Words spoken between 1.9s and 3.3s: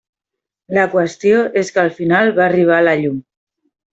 final va arribar la llum.